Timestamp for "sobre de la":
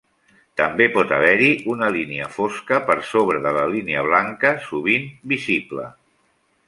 3.11-3.67